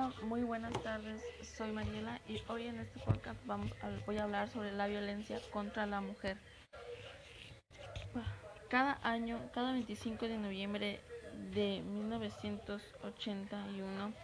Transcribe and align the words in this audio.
Hola, 0.00 0.12
muy 0.22 0.42
buenas 0.44 0.72
tardes. 0.82 1.20
Soy 1.58 1.72
Mariela 1.72 2.22
y 2.26 2.40
hoy 2.48 2.68
en 2.68 2.80
este 2.80 2.98
podcast 3.00 3.38
vamos 3.44 3.70
a, 3.82 3.90
voy 4.06 4.16
a 4.16 4.22
hablar 4.22 4.48
sobre 4.48 4.72
la 4.72 4.86
violencia 4.86 5.38
contra 5.52 5.84
la 5.84 6.00
mujer. 6.00 6.38
Cada 8.70 8.98
año, 9.02 9.38
cada 9.52 9.72
25 9.72 10.26
de 10.26 10.38
noviembre 10.38 11.00
de 11.52 11.82
1981, 11.82 14.14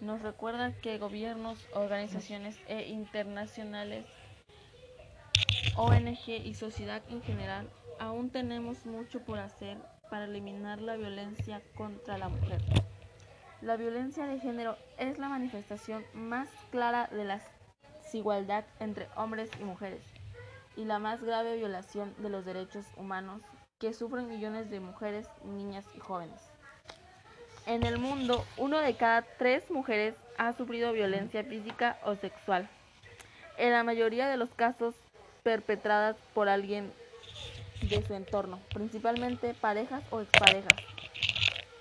nos 0.00 0.22
recuerda 0.22 0.72
que 0.72 0.96
gobiernos, 0.96 1.58
organizaciones 1.74 2.58
e 2.66 2.88
internacionales, 2.88 4.06
ONG 5.76 6.40
y 6.42 6.54
sociedad 6.54 7.02
en 7.10 7.20
general 7.20 7.68
aún 8.00 8.30
tenemos 8.30 8.86
mucho 8.86 9.20
por 9.20 9.40
hacer 9.40 9.76
para 10.10 10.24
eliminar 10.24 10.80
la 10.80 10.96
violencia 10.96 11.60
contra 11.76 12.16
la 12.16 12.30
mujer. 12.30 12.62
La 13.60 13.76
violencia 13.76 14.24
de 14.26 14.38
género 14.38 14.76
es 14.98 15.18
la 15.18 15.28
manifestación 15.28 16.04
más 16.14 16.48
clara 16.70 17.08
de 17.10 17.24
la 17.24 17.40
desigualdad 18.04 18.64
entre 18.78 19.08
hombres 19.16 19.50
y 19.60 19.64
mujeres 19.64 20.00
y 20.76 20.84
la 20.84 21.00
más 21.00 21.20
grave 21.24 21.56
violación 21.56 22.14
de 22.18 22.30
los 22.30 22.44
derechos 22.44 22.86
humanos 22.96 23.42
que 23.80 23.92
sufren 23.92 24.28
millones 24.28 24.70
de 24.70 24.78
mujeres, 24.78 25.28
niñas 25.44 25.84
y 25.96 25.98
jóvenes. 25.98 26.40
En 27.66 27.82
el 27.82 27.98
mundo, 27.98 28.44
uno 28.58 28.78
de 28.78 28.94
cada 28.94 29.22
tres 29.22 29.68
mujeres 29.72 30.14
ha 30.38 30.52
sufrido 30.52 30.92
violencia 30.92 31.42
física 31.42 31.98
o 32.04 32.14
sexual, 32.14 32.70
en 33.56 33.72
la 33.72 33.82
mayoría 33.82 34.28
de 34.28 34.36
los 34.36 34.50
casos 34.54 34.94
perpetradas 35.42 36.16
por 36.32 36.48
alguien 36.48 36.92
de 37.82 38.02
su 38.02 38.14
entorno, 38.14 38.60
principalmente 38.72 39.52
parejas 39.52 40.04
o 40.10 40.20
exparejas. 40.20 40.97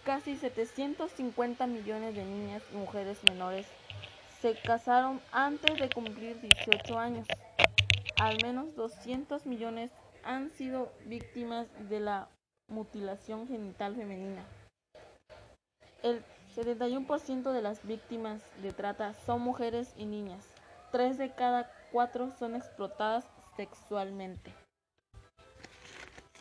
Casi 0.07 0.37
750 0.37 1.67
millones 1.67 2.15
de 2.15 2.23
niñas 2.23 2.63
y 2.71 2.77
mujeres 2.77 3.21
menores 3.27 3.67
se 4.39 4.55
casaron 4.55 5.19
antes 5.33 5.77
de 5.77 5.89
cumplir 5.89 6.39
18 6.39 6.97
años. 6.97 7.27
Al 8.17 8.37
menos 8.41 8.73
200 8.77 9.45
millones 9.45 9.91
han 10.23 10.49
sido 10.51 10.93
víctimas 11.07 11.67
de 11.89 11.99
la 11.99 12.29
mutilación 12.69 13.49
genital 13.49 13.97
femenina. 13.97 14.45
El 16.03 16.23
71% 16.55 17.51
de 17.51 17.61
las 17.61 17.85
víctimas 17.85 18.41
de 18.61 18.71
trata 18.71 19.13
son 19.25 19.41
mujeres 19.41 19.93
y 19.97 20.05
niñas. 20.05 20.45
Tres 20.93 21.17
de 21.17 21.35
cada 21.35 21.69
cuatro 21.91 22.31
son 22.39 22.55
explotadas 22.55 23.25
sexualmente. 23.57 24.53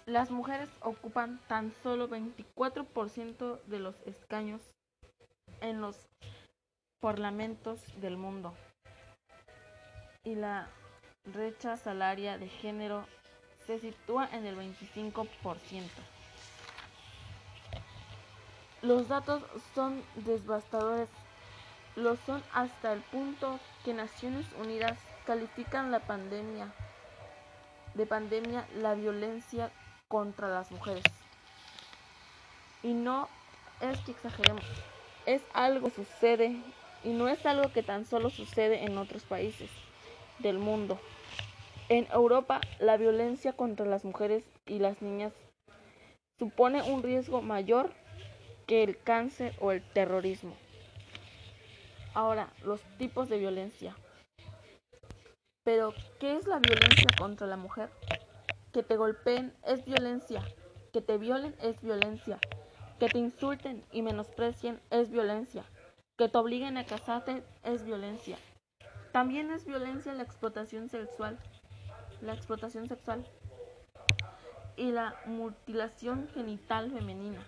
Las 0.06 0.30
mujeres 0.30 0.68
ocupan 0.82 1.40
tan 1.48 1.74
solo 1.82 2.08
24% 2.08 3.60
de 3.64 3.80
los 3.80 3.96
escaños 4.06 4.62
en 5.60 5.80
los 5.80 5.96
parlamentos 7.00 7.80
del 8.00 8.16
mundo 8.16 8.54
y 10.22 10.36
la 10.36 10.68
brecha 11.24 11.76
salaria 11.76 12.38
de 12.38 12.48
género 12.48 13.04
se 13.66 13.80
sitúa 13.80 14.28
en 14.32 14.46
el 14.46 14.56
25%. 14.56 15.26
Los 18.82 19.08
datos 19.08 19.42
son 19.74 20.04
devastadores, 20.14 21.08
lo 21.96 22.14
son 22.14 22.44
hasta 22.52 22.92
el 22.92 23.00
punto 23.00 23.58
que 23.84 23.92
Naciones 23.92 24.46
Unidas 24.60 24.96
califican 25.26 25.90
la 25.90 25.98
pandemia 25.98 26.72
de 27.94 28.06
pandemia 28.06 28.68
la 28.76 28.94
violencia 28.94 29.72
contra 30.08 30.48
las 30.48 30.70
mujeres. 30.70 31.04
Y 32.82 32.94
no 32.94 33.28
es 33.80 33.98
que 34.00 34.12
exageremos, 34.12 34.64
es 35.26 35.42
algo 35.52 35.88
que 35.88 35.94
sucede 35.94 36.56
y 37.04 37.12
no 37.12 37.28
es 37.28 37.44
algo 37.46 37.72
que 37.72 37.82
tan 37.82 38.04
solo 38.04 38.30
sucede 38.30 38.84
en 38.84 38.96
otros 38.98 39.24
países 39.24 39.70
del 40.38 40.58
mundo. 40.58 40.98
En 41.88 42.06
Europa, 42.12 42.60
la 42.80 42.96
violencia 42.96 43.52
contra 43.52 43.86
las 43.86 44.04
mujeres 44.04 44.44
y 44.66 44.78
las 44.78 45.02
niñas 45.02 45.32
supone 46.38 46.82
un 46.82 47.02
riesgo 47.02 47.42
mayor 47.42 47.92
que 48.66 48.82
el 48.82 49.00
cáncer 49.02 49.54
o 49.60 49.72
el 49.72 49.82
terrorismo. 49.82 50.54
Ahora, 52.14 52.52
los 52.64 52.80
tipos 52.98 53.28
de 53.28 53.38
violencia. 53.38 53.96
Pero, 55.64 55.92
¿qué 56.18 56.36
es 56.36 56.46
la 56.46 56.58
violencia 56.58 57.10
contra 57.18 57.46
la 57.46 57.56
mujer? 57.56 57.90
Que 58.76 58.82
te 58.82 58.98
golpeen 58.98 59.54
es 59.64 59.86
violencia. 59.86 60.42
Que 60.92 61.00
te 61.00 61.16
violen 61.16 61.56
es 61.62 61.80
violencia. 61.80 62.38
Que 63.00 63.08
te 63.08 63.16
insulten 63.16 63.82
y 63.90 64.02
menosprecien 64.02 64.82
es 64.90 65.10
violencia. 65.10 65.64
Que 66.18 66.28
te 66.28 66.36
obliguen 66.36 66.76
a 66.76 66.84
casarte 66.84 67.42
es 67.62 67.86
violencia. 67.86 68.36
También 69.12 69.50
es 69.50 69.64
violencia 69.64 70.12
la 70.12 70.24
explotación 70.24 70.90
sexual. 70.90 71.38
La 72.20 72.34
explotación 72.34 72.86
sexual. 72.86 73.26
Y 74.76 74.90
la 74.90 75.18
mutilación 75.24 76.28
genital 76.34 76.90
femenina. 76.90 77.42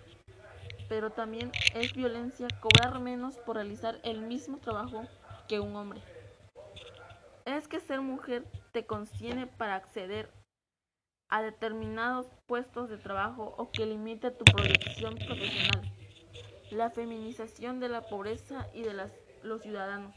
Pero 0.87 1.11
también 1.11 1.51
es 1.75 1.93
violencia 1.93 2.47
cobrar 2.59 2.99
menos 3.01 3.37
por 3.37 3.57
realizar 3.57 3.99
el 4.01 4.21
mismo 4.21 4.57
trabajo 4.57 5.03
que 5.47 5.59
un 5.59 5.75
hombre. 5.75 6.01
Es 7.45 7.67
que 7.67 7.79
ser 7.79 8.01
mujer 8.01 8.47
te 8.71 8.87
contiene 8.87 9.45
para 9.45 9.75
acceder 9.75 10.38
a 11.29 11.41
determinados 11.41 12.27
puestos 12.47 12.89
de 12.89 12.97
trabajo 12.97 13.53
o 13.57 13.71
que 13.71 13.85
limite 13.85 14.31
tu 14.31 14.43
proyección 14.45 15.15
profesional. 15.15 15.93
La 16.71 16.89
feminización 16.89 17.79
de 17.79 17.89
la 17.89 18.01
pobreza 18.01 18.67
y 18.73 18.81
de 18.81 18.93
los 19.43 19.61
ciudadanos. 19.61 20.15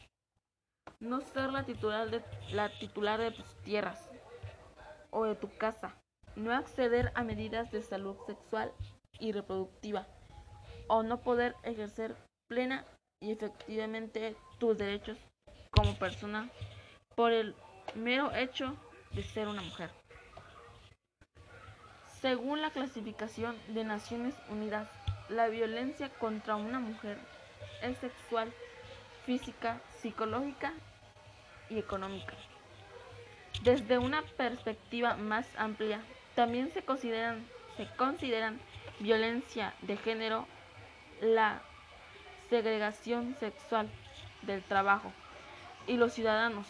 No 1.01 1.21
ser 1.21 1.51
la 1.51 1.65
titular 1.65 2.11
de 2.11 3.31
tus 3.31 3.55
tierras 3.63 4.11
o 5.11 5.25
de 5.25 5.35
tu 5.35 5.49
casa. 5.57 5.95
No 6.35 6.53
acceder 6.53 7.13
a 7.15 7.25
medidas 7.25 7.71
de 7.71 7.83
salud 7.83 8.17
sexual 8.27 8.73
y 9.19 9.33
reproductiva. 9.33 10.07
O 10.89 11.03
no 11.03 11.21
poder 11.21 11.55
ejercer 11.63 12.17
plena 12.49 12.85
y 13.21 13.33
efectivamente 13.33 14.35
tus 14.59 14.77
derechos 14.77 15.19
como 15.71 15.95
persona 15.95 16.51
por 17.15 17.33
el 17.33 17.55
mero 17.95 18.35
hecho 18.35 18.77
de 19.13 19.23
ser 19.23 19.49
una 19.49 19.63
mujer. 19.63 20.02
Según 22.23 22.63
la 22.63 22.71
clasificación 22.71 23.57
de 23.75 23.83
Naciones 23.83 24.33
Unidas, 24.49 24.87
la 25.29 25.49
violencia 25.49 26.09
contra 26.21 26.55
una 26.55 26.79
mujer 26.79 27.19
es 27.83 27.99
sexual, 27.99 28.53
física, 29.27 29.81
psicológica 30.01 30.73
y 31.69 31.79
económica. 31.79 32.35
Desde 33.65 33.99
una 33.99 34.23
perspectiva 34.37 35.17
más 35.17 35.49
amplia, 35.57 36.01
también 36.37 36.71
se 36.73 36.83
consideran, 36.85 37.45
violencia 39.01 39.75
de 39.83 39.97
género 39.97 40.47
la 41.21 41.61
segregación 42.51 43.35
sexual 43.41 43.89
del 44.43 44.63
trabajo 44.63 45.13
y 45.89 45.97
los 45.97 46.13
ciudadanos, 46.13 46.69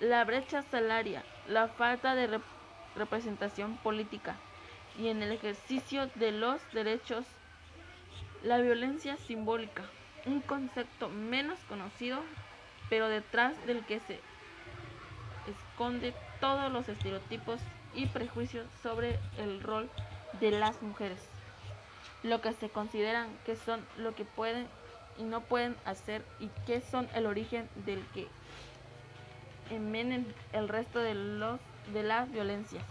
la 0.00 0.24
brecha 0.24 0.62
salaria, 0.62 1.22
la 1.46 1.68
falta 1.68 2.14
de 2.14 2.26
rep 2.26 2.42
representación 2.94 3.76
política, 3.78 4.36
y 4.98 5.08
en 5.08 5.22
el 5.22 5.32
ejercicio 5.32 6.08
de 6.16 6.32
los 6.32 6.60
derechos, 6.72 7.24
la 8.42 8.58
violencia 8.58 9.16
simbólica, 9.16 9.84
un 10.26 10.40
concepto 10.40 11.08
menos 11.08 11.58
conocido, 11.68 12.20
pero 12.90 13.08
detrás 13.08 13.54
del 13.66 13.84
que 13.84 14.00
se 14.00 14.20
esconde 15.48 16.14
todos 16.40 16.70
los 16.70 16.88
estereotipos 16.88 17.60
y 17.94 18.06
prejuicios 18.06 18.66
sobre 18.82 19.18
el 19.38 19.62
rol 19.62 19.88
de 20.40 20.50
las 20.50 20.82
mujeres, 20.82 21.20
lo 22.22 22.40
que 22.40 22.52
se 22.52 22.68
consideran 22.68 23.28
que 23.44 23.56
son 23.56 23.84
lo 23.98 24.14
que 24.14 24.24
pueden 24.24 24.66
y 25.18 25.24
no 25.24 25.40
pueden 25.40 25.76
hacer 25.84 26.22
y 26.40 26.48
que 26.66 26.80
son 26.80 27.08
el 27.14 27.26
origen 27.26 27.68
del 27.86 28.02
que 28.14 28.26
emenen 29.70 30.26
el 30.52 30.68
resto 30.68 30.98
de 30.98 31.14
los 31.14 31.60
de 31.92 32.02
las 32.02 32.30
violencias 32.30 32.82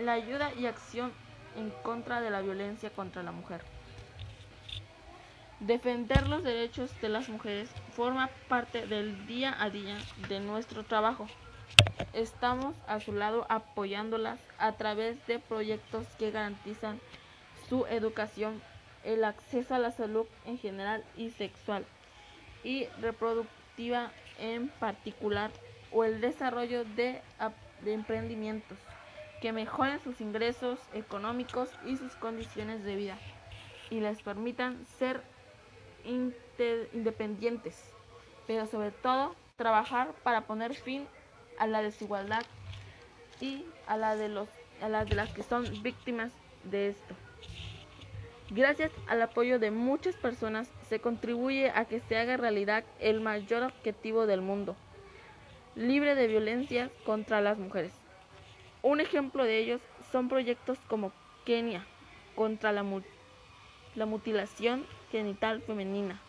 la 0.00 0.12
ayuda 0.14 0.52
y 0.54 0.66
acción 0.66 1.12
en 1.56 1.70
contra 1.82 2.20
de 2.20 2.30
la 2.30 2.40
violencia 2.40 2.90
contra 2.90 3.22
la 3.22 3.32
mujer. 3.32 3.62
Defender 5.60 6.26
los 6.26 6.42
derechos 6.42 6.90
de 7.02 7.10
las 7.10 7.28
mujeres 7.28 7.68
forma 7.92 8.30
parte 8.48 8.86
del 8.86 9.26
día 9.26 9.54
a 9.62 9.68
día 9.68 9.98
de 10.28 10.40
nuestro 10.40 10.84
trabajo. 10.84 11.26
Estamos 12.14 12.74
a 12.86 13.00
su 13.00 13.12
lado 13.12 13.46
apoyándolas 13.50 14.38
a 14.58 14.72
través 14.72 15.24
de 15.26 15.38
proyectos 15.38 16.06
que 16.18 16.30
garantizan 16.30 16.98
su 17.68 17.86
educación, 17.86 18.62
el 19.04 19.22
acceso 19.22 19.74
a 19.74 19.78
la 19.78 19.92
salud 19.92 20.26
en 20.46 20.58
general 20.58 21.04
y 21.16 21.30
sexual 21.30 21.84
y 22.64 22.86
reproductiva 23.00 24.12
en 24.38 24.68
particular 24.68 25.50
o 25.92 26.04
el 26.04 26.20
desarrollo 26.20 26.84
de, 26.84 27.20
de 27.82 27.92
emprendimientos 27.92 28.78
que 29.40 29.52
mejoren 29.52 30.00
sus 30.00 30.20
ingresos 30.20 30.78
económicos 30.92 31.70
y 31.86 31.96
sus 31.96 32.14
condiciones 32.16 32.84
de 32.84 32.96
vida 32.96 33.18
y 33.90 34.00
les 34.00 34.22
permitan 34.22 34.84
ser 34.98 35.22
independientes, 36.04 37.82
pero 38.46 38.66
sobre 38.66 38.90
todo 38.90 39.34
trabajar 39.56 40.12
para 40.22 40.42
poner 40.42 40.74
fin 40.74 41.06
a 41.58 41.66
la 41.66 41.82
desigualdad 41.82 42.42
y 43.40 43.64
a 43.86 43.96
la 43.96 44.16
de 44.16 44.28
los 44.28 44.48
a 44.80 44.88
las 44.88 45.08
de 45.08 45.16
las 45.16 45.30
que 45.30 45.42
son 45.42 45.64
víctimas 45.82 46.32
de 46.64 46.88
esto. 46.88 47.14
Gracias 48.50 48.90
al 49.08 49.22
apoyo 49.22 49.58
de 49.58 49.70
muchas 49.70 50.16
personas 50.16 50.68
se 50.88 51.00
contribuye 51.00 51.70
a 51.70 51.84
que 51.84 52.00
se 52.00 52.16
haga 52.16 52.36
realidad 52.36 52.82
el 52.98 53.20
mayor 53.20 53.62
objetivo 53.62 54.26
del 54.26 54.40
mundo, 54.40 54.74
libre 55.76 56.14
de 56.14 56.26
violencia 56.26 56.90
contra 57.04 57.40
las 57.40 57.58
mujeres. 57.58 57.99
Un 58.82 59.00
ejemplo 59.00 59.44
de 59.44 59.58
ellos 59.58 59.82
son 60.10 60.28
proyectos 60.28 60.78
como 60.88 61.12
Kenia 61.44 61.86
contra 62.34 62.72
la, 62.72 62.84
la 63.94 64.06
mutilación 64.06 64.86
genital 65.10 65.60
femenina, 65.60 66.20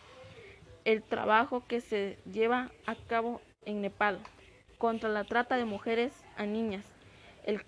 el 0.84 1.02
trabajo 1.02 1.64
que 1.66 1.80
se 1.80 2.18
lleva 2.30 2.70
a 2.86 2.94
cabo 2.94 3.40
en 3.64 3.80
Nepal 3.80 4.18
contra 4.78 5.08
la 5.08 5.24
trata 5.24 5.56
de 5.56 5.64
mujeres 5.64 6.12
a 6.36 6.44
niñas, 6.44 6.84
el, 7.44 7.62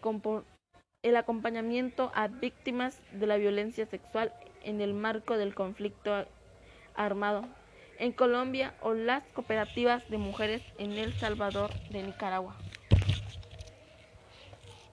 el 1.03 1.17
acompañamiento 1.17 2.11
a 2.15 2.29
víctimas 2.29 3.01
de 3.13 3.27
la 3.27 3.37
violencia 3.37 3.87
sexual 3.87 4.33
en 4.63 4.81
el 4.81 4.93
marco 4.93 5.39
del 5.39 5.55
conflicto 5.55 6.27
armado 6.95 7.45
en 7.99 8.13
Colombia 8.13 8.75
o 8.81 8.95
las 8.95 9.23
cooperativas 9.29 10.09
de 10.11 10.19
mujeres 10.19 10.63
en 10.79 10.93
El 10.93 11.15
Salvador 11.15 11.71
de 11.91 12.03
Nicaragua. 12.03 12.57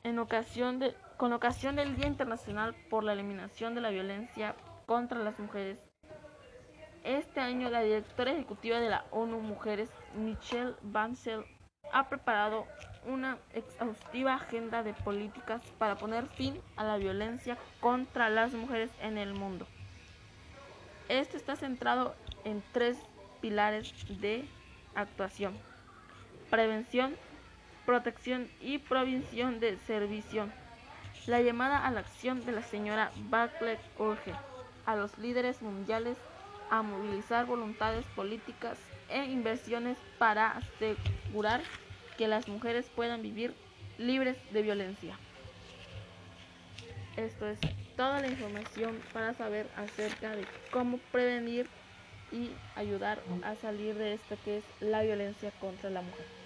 En 0.04 0.18
ocasión 0.18 0.80
de, 0.80 0.96
con 1.18 1.32
ocasión 1.34 1.76
del 1.76 1.96
Día 1.96 2.08
Internacional 2.08 2.76
por 2.90 3.04
la 3.04 3.14
Eliminación 3.14 3.76
de 3.76 3.82
la 3.82 3.92
Violencia 3.92 4.56
contra 4.88 5.20
las 5.20 5.38
Mujeres, 5.38 5.78
este 7.04 7.40
año 7.40 7.70
la 7.70 7.82
directora 7.82 8.32
ejecutiva 8.32 8.80
de 8.80 8.90
la 8.90 9.06
ONU 9.12 9.40
Mujeres, 9.40 9.90
Michelle 10.16 10.74
Bansell, 10.82 11.46
ha 11.92 12.10
preparado 12.10 12.66
una 13.06 13.38
exhaustiva 13.54 14.36
agenda 14.36 14.84
de 14.84 14.94
políticas 14.94 15.62
para 15.78 15.96
poner 15.96 16.28
fin 16.28 16.60
a 16.76 16.84
la 16.84 16.98
violencia 16.98 17.58
contra 17.80 18.30
las 18.30 18.54
mujeres 18.54 18.92
en 19.02 19.18
el 19.18 19.34
mundo. 19.34 19.68
Esto 21.10 21.38
está 21.38 21.56
centrado 21.56 22.16
en 22.44 22.64
tres 22.72 22.98
pilares 23.42 23.94
de 24.22 24.46
actuación. 24.96 25.58
Prevención, 26.50 27.16
protección 27.86 28.48
y 28.62 28.78
provisión 28.78 29.60
de 29.60 29.78
servicio. 29.88 30.48
La 31.28 31.42
llamada 31.42 31.86
a 31.86 31.92
la 31.92 32.00
acción 32.02 32.46
de 32.46 32.52
la 32.52 32.64
señora 32.64 33.12
Barclay 33.30 33.78
urge 33.98 34.34
a 34.86 34.96
los 34.96 35.18
líderes 35.18 35.62
mundiales 35.62 36.18
a 36.70 36.82
movilizar 36.82 37.46
voluntades 37.46 38.06
políticas 38.16 38.80
e 39.10 39.26
inversiones 39.26 39.98
para 40.18 40.52
asegurar 40.52 41.62
que 42.18 42.28
las 42.28 42.48
mujeres 42.48 42.86
puedan 42.96 43.22
vivir 43.22 43.54
libres 43.98 44.38
de 44.54 44.62
violencia. 44.62 45.18
Esto 47.18 47.48
es 47.48 47.60
toda 47.98 48.20
la 48.22 48.28
información 48.28 49.00
para 49.14 49.34
saber 49.34 49.68
acerca 49.76 50.34
de 50.36 50.46
cómo 50.72 50.98
prevenir 51.12 51.68
y 52.32 52.50
ayudar 52.76 53.20
a 53.44 53.56
salir 53.56 53.96
de 53.96 54.14
esto 54.14 54.38
que 54.46 54.60
es 54.60 54.64
la 54.80 55.04
violencia 55.04 55.52
contra 55.60 55.90
la 55.90 56.02
mujer. 56.02 56.41